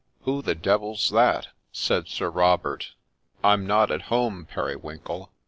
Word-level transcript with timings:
'Who 0.25 0.41
the 0.41 0.55
devil 0.55 0.95
's 0.95 1.09
that?' 1.11 1.49
said 1.71 2.07
Sir 2.07 2.31
Robert.' 2.31 2.93
I'm 3.43 3.67
not 3.67 3.91
at 3.91 4.01
home, 4.09 4.47
Periwinkle. 4.51 5.31